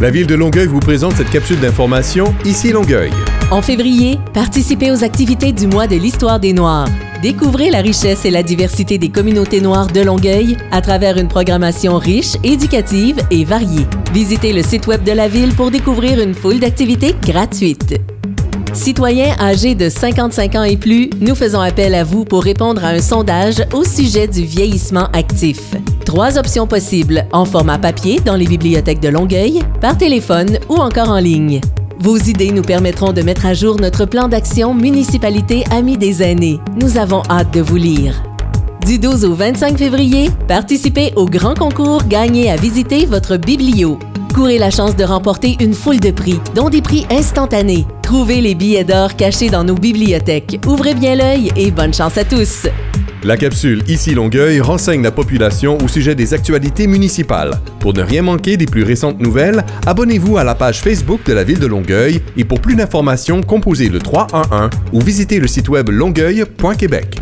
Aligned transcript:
La 0.00 0.08
ville 0.08 0.26
de 0.26 0.34
Longueuil 0.34 0.66
vous 0.66 0.80
présente 0.80 1.12
cette 1.16 1.28
capsule 1.28 1.60
d'information 1.60 2.34
Ici 2.46 2.72
Longueuil. 2.72 3.10
En 3.50 3.60
février, 3.60 4.18
participez 4.32 4.90
aux 4.90 5.04
activités 5.04 5.52
du 5.52 5.66
mois 5.66 5.86
de 5.86 5.96
l'histoire 5.96 6.40
des 6.40 6.54
Noirs. 6.54 6.88
Découvrez 7.20 7.68
la 7.68 7.82
richesse 7.82 8.24
et 8.24 8.30
la 8.30 8.42
diversité 8.42 8.96
des 8.96 9.10
communautés 9.10 9.60
noires 9.60 9.88
de 9.88 10.00
Longueuil 10.00 10.56
à 10.70 10.80
travers 10.80 11.18
une 11.18 11.28
programmation 11.28 11.98
riche, 11.98 12.36
éducative 12.42 13.18
et 13.30 13.44
variée. 13.44 13.86
Visitez 14.14 14.54
le 14.54 14.62
site 14.62 14.86
web 14.86 15.04
de 15.04 15.12
la 15.12 15.28
ville 15.28 15.54
pour 15.54 15.70
découvrir 15.70 16.18
une 16.18 16.32
foule 16.32 16.60
d'activités 16.60 17.14
gratuites. 17.20 18.00
Citoyens 18.72 19.34
âgés 19.40 19.74
de 19.74 19.88
55 19.88 20.54
ans 20.54 20.62
et 20.62 20.76
plus, 20.76 21.10
nous 21.20 21.34
faisons 21.34 21.60
appel 21.60 21.94
à 21.94 22.04
vous 22.04 22.24
pour 22.24 22.44
répondre 22.44 22.84
à 22.84 22.88
un 22.88 23.00
sondage 23.00 23.64
au 23.72 23.84
sujet 23.84 24.28
du 24.28 24.44
vieillissement 24.44 25.08
actif. 25.12 25.74
Trois 26.04 26.38
options 26.38 26.66
possibles 26.66 27.26
en 27.32 27.44
format 27.44 27.78
papier 27.78 28.20
dans 28.24 28.36
les 28.36 28.46
bibliothèques 28.46 29.00
de 29.00 29.08
Longueuil, 29.08 29.60
par 29.80 29.98
téléphone 29.98 30.58
ou 30.68 30.76
encore 30.76 31.10
en 31.10 31.18
ligne. 31.18 31.60
Vos 31.98 32.16
idées 32.16 32.52
nous 32.52 32.62
permettront 32.62 33.12
de 33.12 33.22
mettre 33.22 33.44
à 33.44 33.54
jour 33.54 33.78
notre 33.80 34.06
plan 34.06 34.28
d'action 34.28 34.72
Municipalité 34.72 35.64
Amis 35.70 35.98
des 35.98 36.22
aînés. 36.22 36.60
Nous 36.80 36.96
avons 36.96 37.22
hâte 37.28 37.52
de 37.52 37.60
vous 37.60 37.76
lire. 37.76 38.22
Du 38.86 38.98
12 38.98 39.24
au 39.24 39.34
25 39.34 39.76
février, 39.76 40.30
participez 40.48 41.12
au 41.16 41.26
grand 41.26 41.54
concours 41.54 42.04
Gagnez 42.08 42.50
à 42.50 42.56
visiter 42.56 43.04
votre 43.04 43.36
biblio. 43.36 43.98
Courez 44.34 44.58
la 44.58 44.70
chance 44.70 44.94
de 44.94 45.02
remporter 45.02 45.56
une 45.60 45.74
foule 45.74 45.98
de 45.98 46.12
prix, 46.12 46.40
dont 46.54 46.70
des 46.70 46.82
prix 46.82 47.04
instantanés. 47.10 47.84
Trouvez 48.02 48.40
les 48.40 48.54
billets 48.54 48.84
d'or 48.84 49.16
cachés 49.16 49.50
dans 49.50 49.64
nos 49.64 49.74
bibliothèques. 49.74 50.60
Ouvrez 50.66 50.94
bien 50.94 51.16
l'œil 51.16 51.50
et 51.56 51.70
bonne 51.70 51.92
chance 51.92 52.16
à 52.16 52.24
tous. 52.24 52.66
La 53.22 53.36
capsule 53.36 53.82
Ici 53.86 54.14
Longueuil 54.14 54.60
renseigne 54.60 55.02
la 55.02 55.10
population 55.10 55.76
au 55.78 55.88
sujet 55.88 56.14
des 56.14 56.32
actualités 56.32 56.86
municipales. 56.86 57.60
Pour 57.80 57.92
ne 57.92 58.02
rien 58.02 58.22
manquer 58.22 58.56
des 58.56 58.66
plus 58.66 58.82
récentes 58.82 59.20
nouvelles, 59.20 59.64
abonnez-vous 59.84 60.38
à 60.38 60.44
la 60.44 60.54
page 60.54 60.80
Facebook 60.80 61.24
de 61.26 61.32
la 61.32 61.44
ville 61.44 61.58
de 61.58 61.66
Longueuil 61.66 62.22
et 62.36 62.44
pour 62.44 62.60
plus 62.60 62.76
d'informations, 62.76 63.42
composez 63.42 63.88
le 63.88 63.98
311 63.98 64.70
ou 64.92 65.00
visitez 65.00 65.38
le 65.38 65.48
site 65.48 65.68
web 65.68 65.90
longueuil.québec. 65.90 67.19